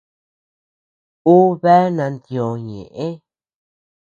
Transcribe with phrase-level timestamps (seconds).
[1.33, 3.07] Ú bea nantiö ñeʼë.